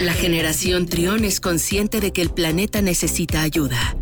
[0.00, 3.98] La generación Trión es consciente de que el planeta necesita ayuda.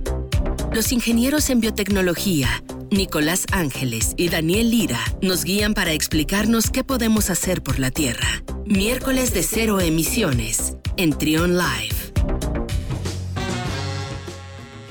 [0.72, 7.30] Los ingenieros en biotecnología, Nicolás Ángeles y Daniel Lira, nos guían para explicarnos qué podemos
[7.30, 8.44] hacer por la Tierra.
[8.64, 11.96] Miércoles de cero emisiones en Trión Live.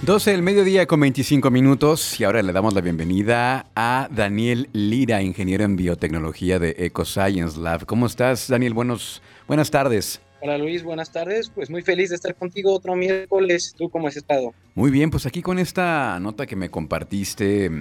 [0.02, 5.22] 12 del mediodía con 25 minutos y ahora le damos la bienvenida a Daniel Lira,
[5.22, 7.86] ingeniero en biotecnología de EcoScience Lab.
[7.86, 8.74] ¿Cómo estás, Daniel?
[8.74, 10.20] Buenos, buenas tardes.
[10.40, 11.50] Hola Luis, buenas tardes.
[11.50, 13.74] Pues muy feliz de estar contigo otro miércoles.
[13.76, 14.54] ¿Tú cómo has estado?
[14.76, 17.72] Muy bien, pues aquí con esta nota que me compartiste,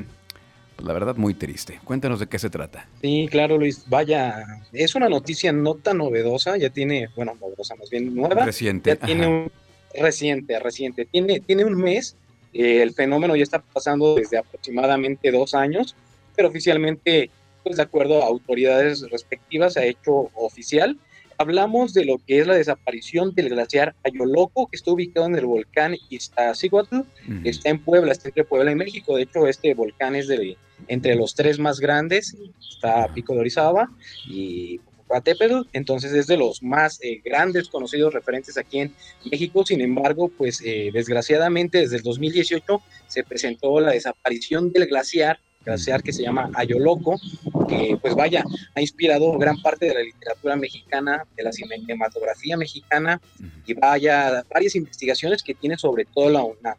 [0.74, 1.78] pues la verdad muy triste.
[1.84, 2.88] Cuéntanos de qué se trata.
[3.02, 3.84] Sí, claro Luis.
[3.88, 8.46] Vaya, es una noticia no tan novedosa, ya tiene, bueno, novedosa más bien nueva.
[8.46, 8.90] Reciente.
[8.90, 9.52] Ya tiene un
[9.94, 11.04] reciente, reciente.
[11.04, 12.16] Tiene, tiene un mes,
[12.54, 15.94] eh, el fenómeno ya está pasando desde aproximadamente dos años,
[16.34, 17.28] pero oficialmente,
[17.62, 20.98] pues de acuerdo a autoridades respectivas, se ha hecho oficial.
[21.38, 25.46] Hablamos de lo que es la desaparición del glaciar Ayoloco, que está ubicado en el
[25.46, 27.00] volcán Iztaccíhuatl,
[27.42, 29.16] que está en Puebla, está entre Puebla y México.
[29.16, 30.56] De hecho, este volcán es de,
[30.88, 33.90] entre los tres más grandes, está Pico de Orizaba
[34.28, 38.94] y Popocatépetl, entonces es de los más eh, grandes conocidos referentes aquí en
[39.30, 39.64] México.
[39.64, 46.02] Sin embargo, pues eh, desgraciadamente desde el 2018 se presentó la desaparición del glaciar glaciar
[46.02, 47.20] que se llama Ayoloco,
[47.68, 53.20] que pues vaya, ha inspirado gran parte de la literatura mexicana, de la cinematografía mexicana
[53.66, 56.76] y vaya, varias investigaciones que tiene sobre todo la UNAM.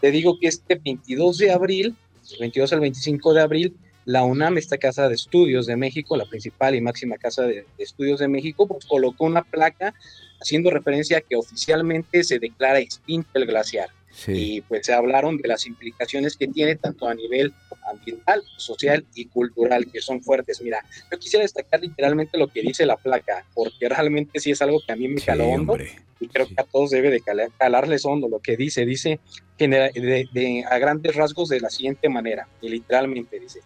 [0.00, 1.96] Te digo que este 22 de abril,
[2.40, 6.74] 22 al 25 de abril, la UNAM, esta casa de estudios de México, la principal
[6.74, 9.94] y máxima casa de, estudios de México, pues colocó una placa
[10.40, 13.88] haciendo referencia a que oficialmente se declara extinto el glaciar.
[14.28, 17.52] Y pues se hablaron de las implicaciones que tiene tanto a nivel
[17.90, 20.60] ambiental, social y cultural, que son fuertes.
[20.62, 24.80] Mira, yo quisiera destacar literalmente lo que dice la placa, porque realmente sí es algo
[24.86, 25.76] que a mí me caló hondo
[26.20, 27.22] y creo que a todos debe de
[27.58, 28.86] calarles hondo lo que dice.
[28.86, 29.20] Dice
[29.58, 33.60] de, a grandes rasgos de la siguiente manera, y literalmente dice,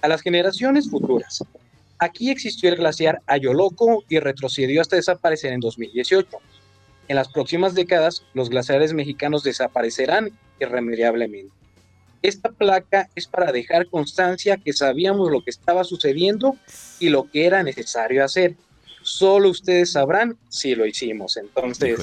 [0.00, 1.42] a las generaciones futuras,
[1.98, 6.40] aquí existió el glaciar Ayoloco y retrocedió hasta desaparecer en 2018
[7.08, 11.52] en las próximas décadas, los glaciares mexicanos desaparecerán irremediablemente.
[12.22, 16.56] Esta placa es para dejar constancia que sabíamos lo que estaba sucediendo
[16.98, 18.54] y lo que era necesario hacer.
[19.02, 21.36] Solo ustedes sabrán si lo hicimos.
[21.36, 21.98] Entonces,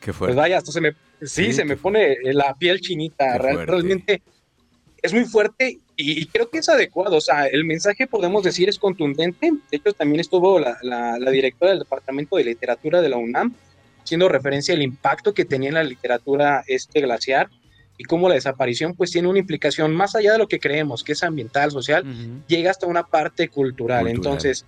[0.00, 0.18] qué fuerte.
[0.18, 3.38] pues vaya, esto se me, sí, se me pone la piel chinita.
[3.38, 4.22] Realmente
[5.02, 7.16] es muy fuerte y, creo que es adecuado.
[7.16, 9.50] O sea, el mensaje podemos decir es contundente.
[9.68, 13.56] De hecho, también estuvo la, la directora del Departamento de Literatura de la UNAM,
[14.02, 17.48] haciendo referencia al impacto que tenía en la literatura este glaciar
[17.98, 21.12] y cómo la desaparición pues tiene una implicación más allá de lo que creemos, que
[21.12, 22.04] es ambiental, social,
[22.46, 24.08] llega hasta una parte cultural.
[24.08, 24.64] Entonces,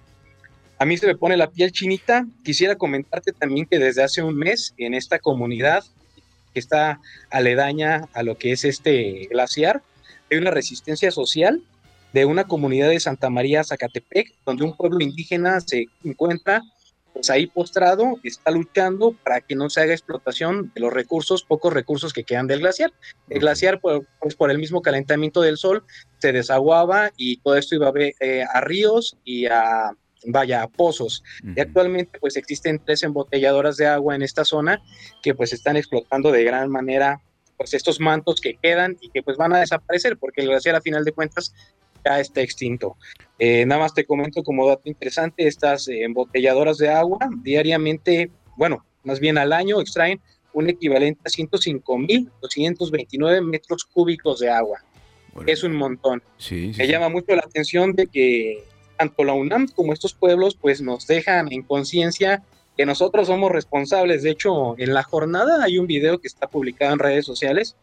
[0.78, 2.26] a mí se me pone la piel chinita.
[2.44, 5.82] Quisiera comentarte también que desde hace un mes en esta comunidad
[6.52, 7.00] que está
[7.30, 9.82] aledaña a lo que es este glaciar,
[10.30, 11.62] hay una resistencia social
[12.12, 16.62] de una comunidad de Santa María Zacatepec, donde un pueblo indígena se encuentra
[17.12, 21.72] pues ahí postrado está luchando para que no se haga explotación de los recursos, pocos
[21.72, 22.92] recursos que quedan del glaciar.
[23.28, 25.84] El glaciar, pues, pues por el mismo calentamiento del sol,
[26.18, 29.92] se desaguaba y todo esto iba a, eh, a ríos y a,
[30.26, 31.22] vaya, a pozos.
[31.56, 34.80] Y actualmente pues existen tres embotelladoras de agua en esta zona
[35.22, 37.20] que pues están explotando de gran manera
[37.56, 40.80] pues estos mantos que quedan y que pues van a desaparecer porque el glaciar a
[40.80, 41.54] final de cuentas
[42.04, 42.96] ya está extinto.
[43.38, 49.20] Eh, nada más te comento como dato interesante, estas embotelladoras de agua diariamente, bueno, más
[49.20, 50.20] bien al año extraen
[50.52, 54.84] un equivalente a 105.229 metros cúbicos de agua.
[55.46, 56.22] es un montón.
[56.36, 58.62] Sí, Me llama mucho la atención de que
[58.98, 62.42] tanto la UNAM como estos pueblos pues nos dejan en conciencia
[62.76, 64.22] que nosotros somos responsables.
[64.22, 67.76] De hecho, en la jornada hay un video que está publicado en redes sociales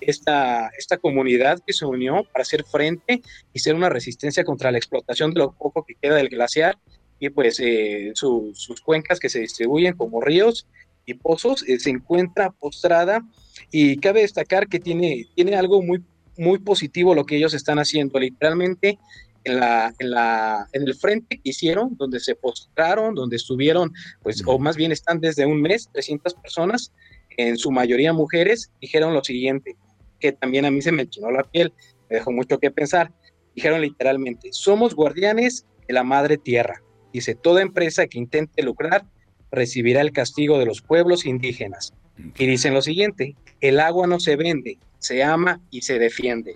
[0.00, 3.22] esta, esta comunidad que se unió para hacer frente
[3.52, 6.78] y ser una resistencia contra la explotación de lo poco que queda del glaciar
[7.18, 10.66] y pues eh, sus cuencas que se distribuyen como ríos
[11.04, 13.22] y pozos eh, se encuentra postrada
[13.70, 16.02] y cabe destacar que tiene, tiene algo muy,
[16.36, 18.18] muy positivo lo que ellos están haciendo.
[18.18, 18.98] Literalmente
[19.44, 24.42] en, la, en, la, en el frente que hicieron, donde se postraron, donde estuvieron, pues,
[24.46, 26.92] o más bien están desde un mes, 300 personas,
[27.36, 29.76] en su mayoría mujeres, dijeron lo siguiente,
[30.18, 31.72] que también a mí se me chinó la piel,
[32.08, 33.12] me dejó mucho que pensar.
[33.54, 36.82] Dijeron literalmente, somos guardianes de la madre tierra.
[37.12, 39.04] Dice, toda empresa que intente lucrar
[39.50, 41.94] recibirá el castigo de los pueblos indígenas.
[42.36, 46.54] Y dicen lo siguiente, el agua no se vende, se ama y se defiende.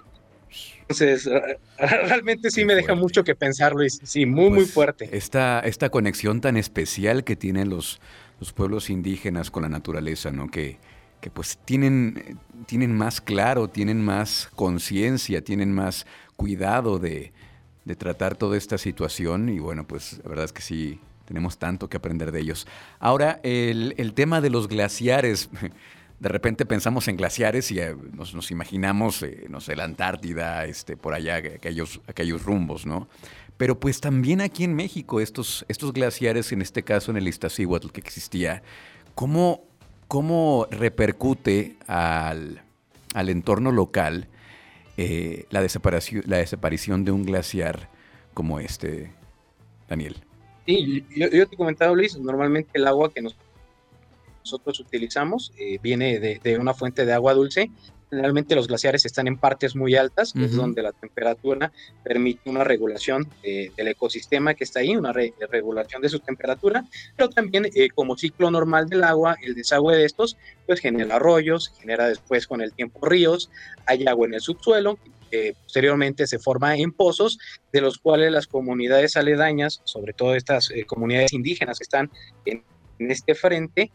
[0.83, 1.29] Entonces,
[1.79, 4.01] realmente sí me deja mucho que pensar, Luis.
[4.03, 5.09] Sí, muy, muy pues, fuerte.
[5.13, 8.01] Esta, esta conexión tan especial que tienen los,
[8.41, 10.49] los pueblos indígenas con la naturaleza, ¿no?
[10.49, 10.79] Que,
[11.23, 16.05] que pues tienen, tienen más claro, tienen más conciencia, tienen más
[16.37, 17.33] cuidado de,
[17.85, 21.89] de tratar toda esta situación y bueno, pues la verdad es que sí, tenemos tanto
[21.89, 22.67] que aprender de ellos.
[22.99, 25.49] Ahora, el, el tema de los glaciares.
[26.23, 30.97] De repente pensamos en glaciares y eh, nos, imaginamos, eh, no sé, la Antártida, este,
[30.97, 33.09] por allá, aquellos, aquellos rumbos, ¿no?
[33.57, 37.91] Pero pues también aquí en México, estos, estos glaciares, en este caso en el Iztaccíhuatl
[37.91, 38.63] que existía,
[39.17, 39.65] ¿cómo,
[40.13, 42.61] cómo repercute al,
[43.15, 44.29] al entorno local
[44.99, 47.89] eh, la, desaparición, la desaparición de un glaciar
[48.35, 49.11] como este,
[49.89, 50.17] Daniel?
[50.67, 53.23] Sí, yo, yo te comentaba, Luis, normalmente el agua que
[54.45, 57.71] nosotros utilizamos eh, viene de, de, una fuente de agua dulce.
[58.11, 60.45] Generalmente los glaciares están en partes muy altas, uh -huh.
[60.45, 61.73] es donde la temperatura
[62.05, 66.85] permite una regulación de, del ecosistema que está ahí, una re, regulación de su temperatura,
[67.17, 70.37] pero también eh, como ciclo normal del agua, el desagüe de estos,
[70.67, 73.49] pues genera arroyos, genera después con el tiempo ríos,
[73.87, 74.99] hay agua en el subsuelo,
[75.31, 77.39] eh, posteriormente se forma en pozos,
[77.73, 82.11] de los cuales las comunidades aledañas, sobre todo estas eh, comunidades indígenas que están
[82.45, 82.63] en,
[82.99, 83.91] en este frente,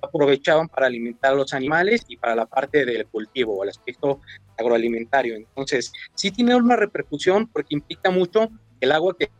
[0.00, 4.20] aprovechaban para alimentar a los animales y para la parte del cultivo o el aspecto
[4.58, 5.36] agroalimentario.
[5.36, 8.48] Entonces, sí tiene una repercusión porque implica mucho
[8.80, 9.30] el agua que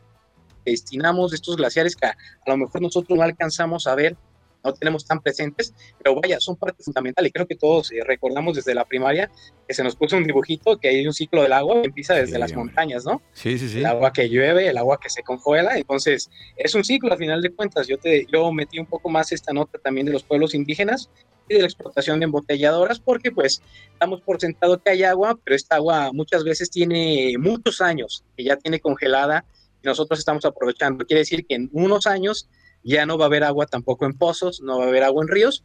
[0.65, 4.17] destinamos de estos glaciares que a, a lo mejor nosotros no alcanzamos a ver
[4.65, 8.57] no tenemos tan presentes, pero vaya, son parte fundamental y creo que todos eh, recordamos
[8.57, 9.31] desde la primaria
[9.67, 12.35] que se nos puso un dibujito que hay un ciclo del agua que empieza desde
[12.35, 12.67] sí, las hombre.
[12.67, 13.23] montañas, ¿no?
[13.33, 13.79] Sí, sí, sí.
[13.79, 17.43] El agua que llueve, el agua que se congela, entonces es un ciclo al final
[17.43, 17.87] de cuentas.
[17.87, 21.11] Yo, te, yo metí un poco más esta nota también de los pueblos indígenas
[21.49, 23.63] y de la explotación de embotelladoras porque pues
[23.99, 28.45] damos por sentado que hay agua, pero esta agua muchas veces tiene muchos años que
[28.45, 29.45] ya tiene congelada
[29.83, 31.05] y nosotros estamos aprovechando.
[31.05, 32.49] Quiere decir que en unos años
[32.85, 35.29] ya no va a haber agua tampoco en pozos, no va a haber agua en
[35.29, 35.65] ríos,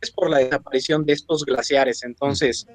[0.00, 2.02] es por la desaparición de estos glaciares.
[2.04, 2.66] Entonces,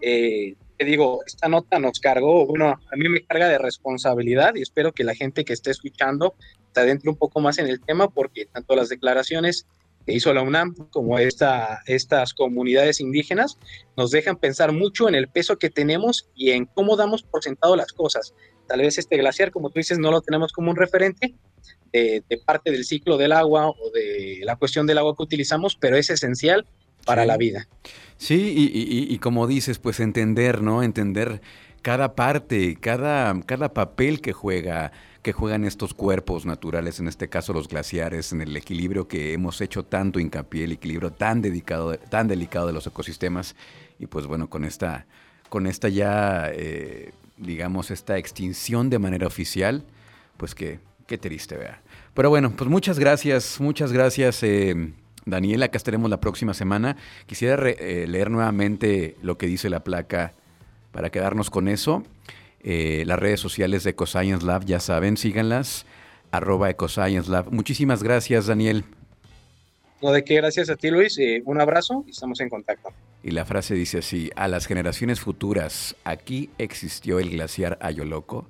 [0.00, 4.62] eh, te digo, esta nota nos cargó, bueno, a mí me carga de responsabilidad y
[4.62, 6.34] espero que la gente que esté escuchando
[6.74, 9.66] se adentre un poco más en el tema porque tanto las declaraciones
[10.04, 13.58] que hizo la UNAM como esta, estas comunidades indígenas
[13.96, 17.74] nos dejan pensar mucho en el peso que tenemos y en cómo damos por sentado
[17.74, 18.34] las cosas.
[18.68, 21.34] Tal vez este glaciar, como tú dices, no lo tenemos como un referente,
[21.92, 25.76] de, de, parte del ciclo del agua o de la cuestión del agua que utilizamos,
[25.76, 26.66] pero es esencial
[27.04, 27.28] para sí.
[27.28, 27.68] la vida.
[28.18, 30.82] Sí, y, y, y, como dices, pues entender, ¿no?
[30.82, 31.40] Entender
[31.82, 34.92] cada parte, cada, cada papel que juega
[35.26, 39.60] que juegan estos cuerpos naturales, en este caso los glaciares, en el equilibrio que hemos
[39.60, 43.56] hecho tanto hincapié, el equilibrio tan dedicado, tan delicado de los ecosistemas,
[43.98, 45.06] y pues bueno, con esta,
[45.48, 49.82] con esta ya, eh, digamos, esta extinción de manera oficial,
[50.36, 51.80] pues que, qué triste, vea.
[52.14, 54.92] Pero bueno, pues muchas gracias, muchas gracias, eh,
[55.24, 55.62] Daniel.
[55.62, 56.96] Acá estaremos la próxima semana.
[57.26, 60.32] Quisiera eh, leer nuevamente lo que dice la placa
[60.92, 62.02] para quedarnos con eso.
[62.68, 65.86] Eh, las redes sociales de Ecoscience Lab, ya saben, síganlas,
[66.32, 67.52] arroba Ecoscience Lab.
[67.52, 68.84] Muchísimas gracias, Daniel.
[70.02, 71.18] No, de qué, gracias a ti, Luis.
[71.18, 72.90] Eh, un abrazo y estamos en contacto.
[73.26, 78.46] Y la frase dice así, a las generaciones futuras, aquí existió el glaciar Ayoloco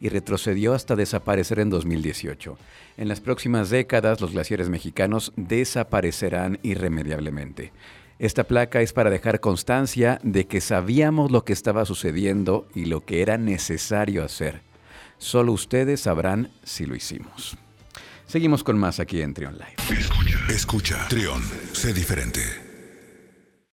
[0.00, 2.56] y retrocedió hasta desaparecer en 2018.
[2.96, 7.72] En las próximas décadas, los glaciares mexicanos desaparecerán irremediablemente.
[8.20, 13.00] Esta placa es para dejar constancia de que sabíamos lo que estaba sucediendo y lo
[13.04, 14.62] que era necesario hacer.
[15.18, 17.56] Solo ustedes sabrán si lo hicimos.
[18.28, 19.98] Seguimos con más aquí en Trion Live.
[19.98, 21.08] Escucha, escucha.
[21.08, 22.69] Trion, sé diferente.